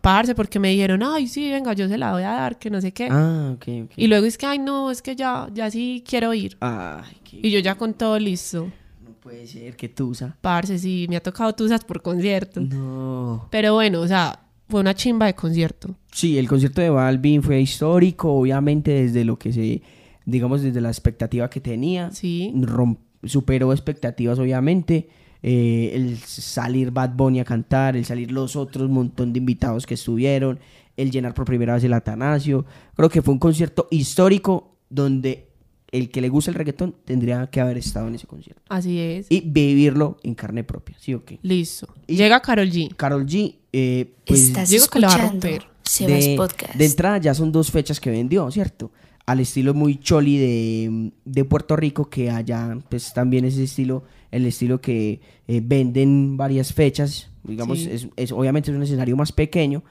[0.00, 2.80] parce, porque me dijeron, ay, sí, venga, yo se la voy a dar, que no
[2.80, 3.08] sé qué.
[3.10, 3.90] Ah, ok, ok.
[3.96, 6.56] Y luego es que, ay, no, es que ya, ya sí quiero ir.
[6.60, 7.40] Ay, qué...
[7.42, 8.70] Y yo ya con todo listo.
[9.04, 10.36] No puede ser, que tusa.
[10.40, 12.60] Parce, sí, me ha tocado tusas por concierto.
[12.60, 13.48] No.
[13.50, 15.96] Pero bueno, o sea, fue una chimba de concierto.
[16.12, 19.82] Sí, el concierto de Balvin fue histórico, obviamente desde lo que se,
[20.24, 22.10] digamos, desde la expectativa que tenía.
[22.12, 22.52] Sí.
[22.54, 25.08] Rom- superó expectativas, obviamente.
[25.42, 29.94] Eh, el salir Bad Bunny a cantar, el salir los otros montón de invitados que
[29.94, 30.58] estuvieron,
[30.96, 32.64] el llenar por primera vez el Atanasio.
[32.94, 35.46] Creo que fue un concierto histórico donde
[35.92, 38.62] el que le gusta el reggaetón tendría que haber estado en ese concierto.
[38.68, 39.26] Así es.
[39.30, 41.38] Y vivirlo en carne propia, ¿sí o qué?
[41.42, 41.86] Listo.
[42.06, 42.94] Y- Llega Carol G.
[42.96, 45.48] Carol G, eh, pues Estás digo que lo va a escuchando.
[45.48, 45.76] romper.
[46.00, 46.74] De, Podcast.
[46.74, 48.90] de entrada ya son dos fechas que vendió, ¿cierto?
[49.24, 54.02] Al estilo muy choli de, de Puerto Rico, que allá pues también es ese estilo,
[54.30, 57.88] el estilo que eh, venden varias fechas, digamos, Sí.
[57.90, 59.82] es, es- obviamente es un escenario más pequeño,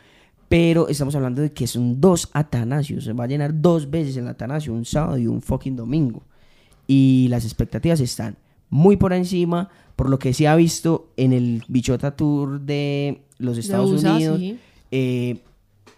[0.49, 4.27] pero estamos hablando de que son dos Atanasios, se va a llenar dos veces el
[4.27, 6.23] Atanasio, un sábado y un fucking domingo.
[6.87, 8.37] Y las expectativas están
[8.69, 13.57] muy por encima, por lo que se ha visto en el Bichota Tour de los
[13.57, 14.57] Estados USA, Unidos sí.
[14.91, 15.37] eh,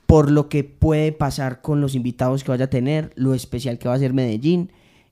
[0.06, 3.90] por lo que puede pasar con los invitados que vaya a tener, lo especial que
[3.90, 4.72] va a ser Medellín,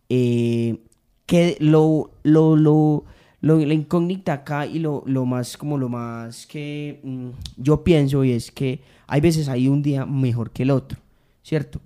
[0.10, 0.78] eh,
[1.26, 3.04] que lo, lo, lo,
[3.42, 8.24] lo- la incógnita acá y lo, lo más, como lo más que mm, yo pienso
[8.24, 11.00] y es que hay veces hay un día mejor que el otro,
[11.44, 11.80] ¿cierto?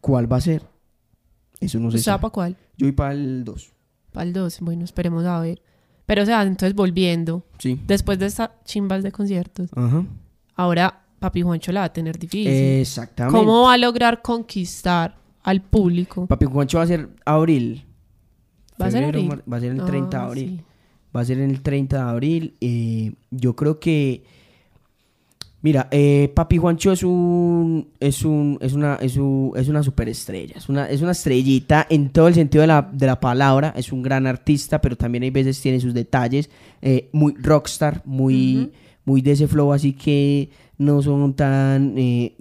[0.00, 0.62] ¿Cuál va a ser?
[1.60, 2.56] Eso no se ¿Usted para cuál?
[2.76, 3.72] Yo voy para el 2.
[4.12, 4.60] Para el 2.
[4.60, 5.62] Bueno, esperemos a ver.
[6.04, 7.44] Pero, o sea, entonces volviendo.
[7.58, 7.80] Sí.
[7.86, 10.04] Después de estas chimbas de conciertos, Ajá.
[10.54, 12.46] ahora Papi Juancho la va a tener difícil.
[12.52, 13.36] Exactamente.
[13.38, 16.26] ¿Cómo va a lograr conquistar al público?
[16.26, 17.84] Papi Juancho va a ser abril.
[18.80, 19.30] ¿Va a ser abril?
[19.52, 20.48] Va a ser el 30 de Ah, abril.
[20.58, 20.64] sí.
[21.16, 22.54] Va a ser el 30 de abril.
[22.60, 24.22] eh, yo creo que
[25.62, 30.54] Mira, eh, Papi Juancho es un es un es una es, un- es una superestrella,
[30.56, 33.90] es una es una estrellita en todo el sentido de la, de la palabra, es
[33.90, 36.50] un gran artista, pero también hay veces tiene sus detalles,
[36.82, 38.70] eh, muy rockstar, muy
[39.04, 42.36] muy de ese flow, así que no son tan eh,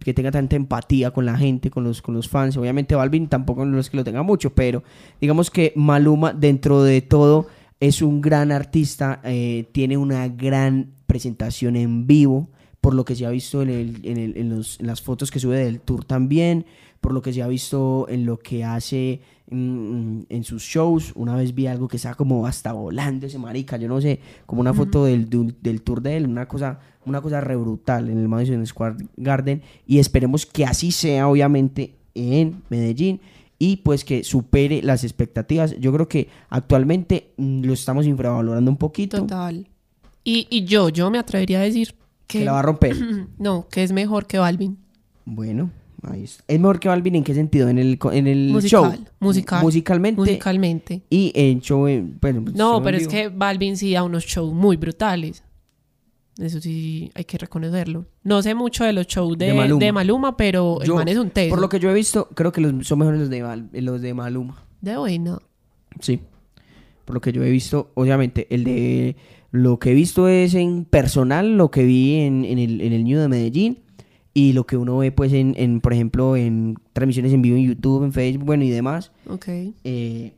[0.00, 2.56] que, tenga tanta empatía con la gente, con los con los fans.
[2.56, 4.82] Obviamente Balvin tampoco no es que lo tenga mucho, pero
[5.20, 7.46] digamos que Maluma dentro de todo
[7.78, 12.48] es un gran artista, eh, tiene una gran presentación en vivo,
[12.80, 15.30] por lo que se ha visto en, el- en el- en los- en las fotos
[15.30, 16.64] que sube del tour también,
[17.00, 21.12] por lo que se ha visto en lo que hace en sus shows.
[21.14, 24.60] Una vez vi algo que estaba como hasta volando ese marica, yo no sé, como
[24.60, 25.28] una foto del,
[25.60, 29.62] del tour de él, una cosa, una cosa re brutal en el Madison Square Garden
[29.86, 33.20] y esperemos que así sea obviamente en Medellín
[33.58, 35.76] y pues que supere las expectativas.
[35.78, 39.18] Yo creo que actualmente mm, lo estamos infravalorando un poquito.
[39.18, 39.68] Total.
[40.24, 41.94] Y, y yo, yo me atrevería a decir
[42.26, 42.40] que...
[42.40, 42.96] Que la va a romper.
[43.38, 44.78] No, que es mejor que Balvin.
[45.24, 45.70] Bueno,
[46.02, 46.44] ahí está.
[46.48, 47.68] ¿Es mejor que Balvin en qué sentido?
[47.68, 49.04] En el, co- en el Musical, show.
[49.20, 49.62] musical.
[49.62, 50.20] Musicalmente.
[50.20, 51.02] Musicalmente.
[51.10, 51.86] Y en show.
[51.86, 54.76] en- bueno, pues, No, show en pero es que Balvin sí da unos shows muy
[54.76, 55.42] brutales.
[56.38, 58.04] Eso sí hay que reconocerlo.
[58.22, 60.36] No sé mucho de los shows de, De de Maluma.
[60.36, 61.48] Pero el Yo, man es un teso.
[61.50, 64.02] Por lo que yo he visto, creo que los, son mejores los de, Val- los
[64.02, 64.62] de Maluma.
[64.82, 65.38] De buena.
[66.00, 66.20] Sí.
[67.06, 69.16] Por lo que yo he visto, obviamente, el de.
[69.52, 73.04] Lo que he visto es en personal, lo que vi en, en el, en el
[73.04, 73.78] New de Medellín.
[74.38, 77.64] Y lo que uno ve, pues, en, en, por ejemplo, en transmisiones en vivo en
[77.68, 79.10] YouTube, en Facebook, bueno, y demás.
[79.30, 79.46] Ok.
[79.84, 80.34] eh,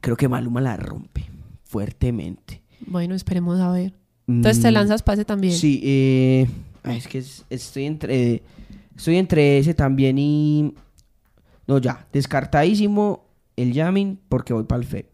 [0.00, 1.26] creo que Maluma la rompe
[1.64, 2.62] fuertemente.
[2.86, 3.94] Bueno, esperemos a ver.
[4.26, 5.52] Entonces te Mm, lanzas pase también.
[5.54, 6.48] Sí, eh,
[6.84, 8.42] es que es- estoy entre
[8.96, 10.74] estoy entre ese también y
[11.66, 13.24] no ya, descartadísimo
[13.56, 15.06] el jamming porque voy para el FEP.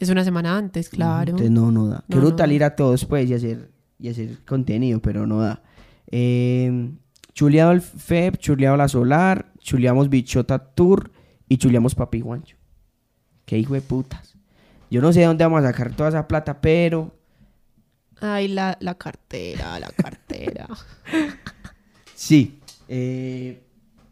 [0.00, 1.30] Es una semana antes, claro.
[1.30, 2.04] Entonces no no da.
[2.08, 2.54] Qué No, brutal da.
[2.54, 5.62] ir a todos pues y hacer y hacer contenido, pero no da.
[6.12, 6.90] Eh,
[7.34, 11.10] chuleado el FEP, chuleado la Solar, chuleamos Bichota Tour
[11.48, 12.56] y chuleamos Papi Juancho.
[13.46, 14.36] Qué hijo de putas.
[14.90, 17.14] Yo no sé de dónde vamos a sacar toda esa plata, pero
[18.20, 20.68] Ay, la, la cartera, la cartera.
[22.14, 22.60] Sí.
[22.88, 23.62] eh,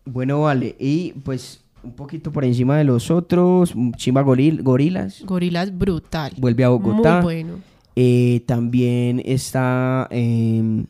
[0.05, 0.75] bueno, vale.
[0.81, 3.73] Y pues un poquito por encima de los otros.
[3.97, 5.23] Chimba Goril- Gorilas.
[5.25, 6.33] Gorilas brutal.
[6.39, 7.17] Vuelve a Bogotá.
[7.17, 7.61] Muy bueno.
[7.95, 10.85] Eh, también está eh,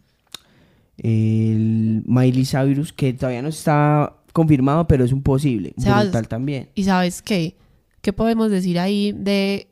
[1.03, 5.73] el Miley Cyrus, que todavía no está confirmado, pero es un posible.
[5.77, 6.69] Brutal también.
[6.75, 7.57] ¿Y sabes qué?
[8.01, 9.69] ¿Qué podemos decir ahí de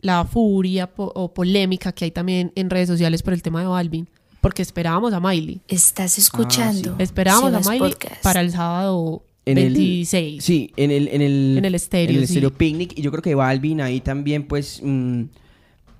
[0.00, 3.66] la furia po- o polémica que hay también en redes sociales por el tema de
[3.66, 4.08] Balvin?
[4.40, 5.62] Porque esperábamos a Miley.
[5.68, 6.96] Estás escuchando.
[6.98, 8.22] Esperábamos Sebas a Miley Podcast.
[8.22, 10.44] para el sábado En el- 26.
[10.44, 12.34] Sí, en el, en el, En el estéreo, en el sí.
[12.34, 12.92] estéreo picnic.
[12.98, 15.22] Y yo creo que Balvin ahí también, pues, mm,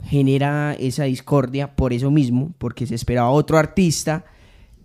[0.07, 4.25] genera esa discordia por eso mismo, porque se esperaba otro artista.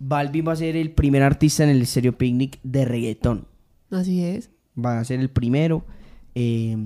[0.00, 3.46] Balvin va a ser el primer artista en el estéreo picnic de reggaetón.
[3.90, 4.50] Así es.
[4.82, 5.84] Va a ser el primero.
[6.34, 6.76] Eh,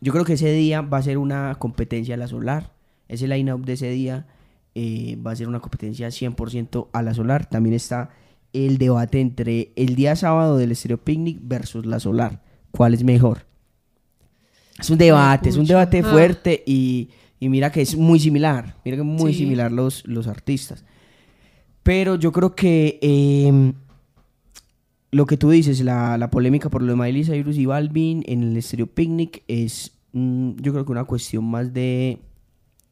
[0.00, 2.72] yo creo que ese día va a ser una competencia a la solar.
[3.08, 4.26] Ese line-up de ese día
[4.74, 7.46] eh, va a ser una competencia 100% a la solar.
[7.48, 8.10] También está
[8.52, 12.42] el debate entre el día sábado del Estéreo Picnic versus la solar.
[12.72, 13.46] ¿Cuál es mejor?
[14.78, 16.10] Es un debate, es un debate Ah.
[16.10, 18.76] fuerte y, y mira que es muy similar.
[18.84, 19.40] Mira que es muy Sí.
[19.40, 20.84] similar los, los artistas.
[21.88, 23.72] Pero yo creo que eh,
[25.10, 28.42] lo que tú dices, la, la polémica por lo de Miley Cyrus y Balvin en
[28.42, 32.18] el Stereo Picnic es, mm, yo creo que una cuestión más de,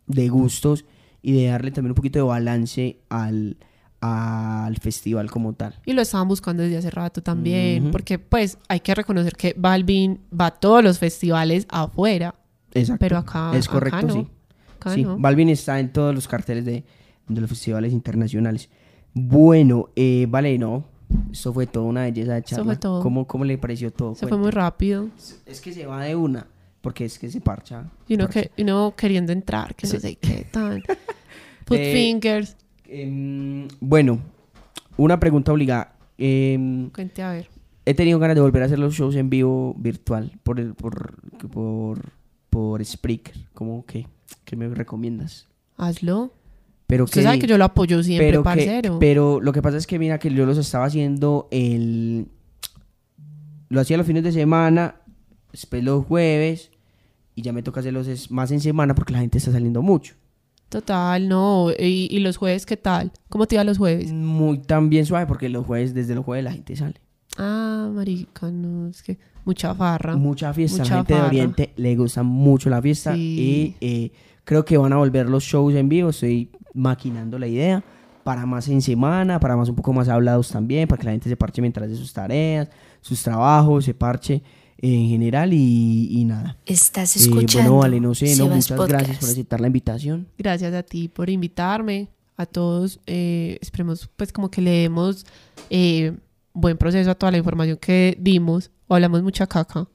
[0.07, 0.87] de gustos
[1.21, 3.59] y de darle también un poquito de balance al,
[4.01, 5.75] al festival como tal.
[5.85, 7.91] Y lo estaban buscando desde hace rato también.
[7.91, 12.35] Porque, pues, hay que reconocer que Balvin va a todos los festivales afuera.
[12.73, 13.01] Exacto.
[13.01, 13.55] Pero acá.
[13.55, 14.15] Es correcto, acá no.
[14.15, 14.29] sí.
[14.77, 15.19] Acá Sí, no.
[15.19, 16.83] Balvin está en todos los carteles de,
[17.29, 18.71] de los festivales internacionales.
[19.19, 20.85] Bueno, eh, vale, no.
[21.33, 22.65] Esto fue toda una belleza de charla.
[22.67, 23.03] fue todo.
[23.03, 24.15] ¿Cómo, cómo le pareció todo?
[24.15, 25.09] Se fue muy rápido.
[25.47, 26.47] Es que se va de una,
[26.83, 27.85] porque es que se parcha.
[28.07, 28.43] Y uno, parcha.
[28.43, 29.95] que, y uno queriendo entrar, que Sí.
[29.95, 30.83] no sé qué tan.
[31.65, 32.57] Put Eh, fingers.
[32.87, 34.19] Em, bueno,
[34.99, 35.95] una pregunta obligada.
[36.19, 37.49] Em, Cuente a ver.
[37.87, 41.15] he tenido ganas de volver a hacer los shows en vivo virtual por el, por,
[41.51, 42.01] por,
[42.51, 43.35] por Spreaker.
[43.55, 44.07] ¿Cómo que?
[44.45, 45.47] ¿Qué me recomiendas?
[45.79, 46.33] Hazlo.
[46.87, 49.87] Pero Usted sabe que yo lo apoyo siempre, pero, que- pero lo que pasa es
[49.89, 52.29] que mira que yo los estaba haciendo el...
[53.69, 54.97] Lo hacía los fines de semana,
[55.51, 56.71] después los jueves,
[57.35, 60.15] y ya me toca hacerlos más en semana porque la gente está saliendo mucho.
[60.69, 61.71] Total, no.
[61.77, 63.11] ¿Y, y los jueves qué tal?
[63.29, 64.13] ¿Cómo te iba los jueves?
[64.13, 67.01] Muy también suave porque los jueves, desde los jueves la gente sale.
[67.39, 70.17] Ah, marica, no, es que mucha farra.
[70.17, 71.21] Mucha fiesta, Mucha la gente de.
[71.23, 73.75] Oriente le gusta mucho la fiesta Sí.
[73.81, 74.13] y eh,
[74.45, 77.83] creo que van a volver los shows en vivo, estoy maquinando la idea
[78.23, 81.29] para más en semana, para más un poco más hablados también, para que la gente
[81.29, 82.69] se parche mientras hace sus tareas,
[83.01, 84.43] sus trabajos, se parche
[84.79, 86.57] en general y, y nada.
[86.67, 87.71] Estás Eh, escuchando.
[87.75, 88.91] bueno, vale, no sé, no, muchas Podcast.
[88.91, 90.27] gracias por aceptar la invitación.
[90.37, 93.01] Gracias a ti por invitarme, a todos.
[93.07, 95.25] eh, esperemos pues como que le demos
[95.71, 96.13] eh,
[96.53, 98.71] buen proceso a toda la información que dimos.
[98.89, 99.87] O hablamos mucha caca.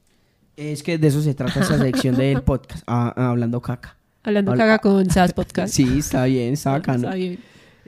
[0.57, 3.97] Es que de eso se trata esta sección del podcast, ah, hablando caca.
[4.23, 5.73] Hablando Habla- caca con SAS Podcast.
[5.73, 7.05] Sí, está bien, está bacano.
[7.05, 7.39] Está bien.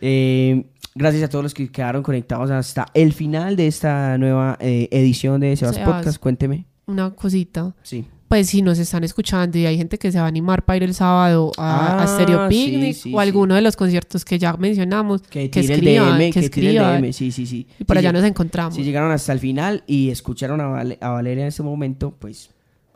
[0.02, 0.66] Eh,
[0.96, 5.40] gracias a todos los que quedaron conectados hasta el final de esta nueva eh, edición
[5.42, 5.96] de Sebas, Sebas.
[5.98, 6.20] Podcast.
[6.20, 6.66] Cuénteme.
[6.88, 7.74] Una cosita.
[7.84, 8.06] Sí.
[8.28, 10.84] Pues si nos están escuchando y hay gente que se va a animar para ir
[10.84, 13.28] el sábado a, a Ah, Stereo sí, Picnic sí, o sí.
[13.28, 16.70] alguno de los conciertos que ya mencionamos, Que que escriban, el DM, que que, tire
[16.72, 17.02] el escriban.
[17.04, 17.14] DM.
[17.14, 17.68] Sí, sí, sí.
[17.80, 18.74] y por allá nos encontramos.
[18.74, 22.50] Si llegaron hasta el final y escucharon a, Vale- a Valeria en este momento, pues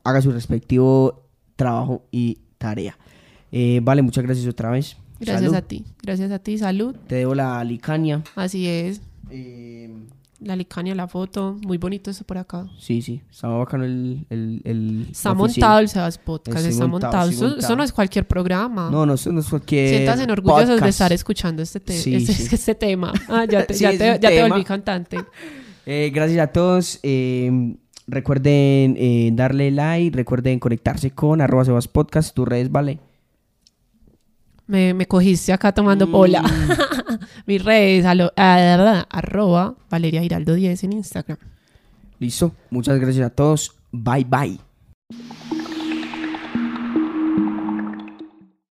[0.03, 1.23] haga su respectivo
[1.55, 2.97] trabajo y tarea.
[3.51, 4.97] Eh, vale, muchas gracias otra vez.
[5.19, 5.55] Gracias Salud.
[5.55, 5.83] a ti.
[6.03, 6.57] Gracias a ti.
[6.57, 6.95] Salud.
[7.07, 8.23] Te debo la licania.
[8.35, 9.01] Así es.
[9.29, 9.89] Eh,
[10.39, 11.57] La licania, la foto.
[11.65, 12.67] Muy bonito esto por acá.
[12.77, 13.21] sí, sí.
[13.31, 16.63] Estaba bacano el, el, el- Está montado el Sebas Podcast.
[16.67, 18.91] Está montado, Eso, eso no es cualquier programa.
[18.91, 19.89] No, no, eso no es cualquier.
[19.89, 22.47] Siéntanse orgullosos de estar escuchando este, te- Sí, este, sí.
[22.55, 23.11] este tema.
[23.27, 25.17] Ah, ya te, Sí, ya te, ya te volví cantante.
[25.89, 26.99] Eh, gracias a todos.
[27.01, 27.49] eh,
[28.07, 30.15] recuerden eh, darle like.
[30.17, 32.35] Recuerden conectarse con arroba Sebas Podcast.
[32.35, 32.99] Tus redes, vale.
[34.67, 36.41] Me, me cogiste acá tomando pola.
[36.41, 37.19] Mm.
[37.47, 41.37] Mis redes, alo- ah, arroba Valeria Giraldo 10 en Instagram.
[42.19, 42.51] Listo.
[42.69, 43.75] Muchas gracias a todos.
[43.91, 44.59] Bye bye.